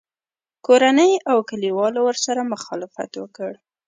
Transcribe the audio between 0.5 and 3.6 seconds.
کورنۍ او کلیوالو ورسره مخالفت وکړ